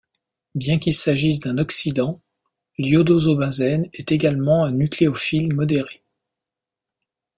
Bien 0.55 0.79
qu'il 0.79 0.95
s'agisse 0.95 1.41
d'un 1.41 1.59
oxydant, 1.59 2.23
l'iodosobenzène 2.79 3.87
est 3.93 4.11
également 4.11 4.65
un 4.65 4.71
nucléophile 4.71 5.53
modéré. 5.53 6.01